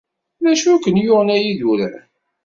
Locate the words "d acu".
0.43-0.69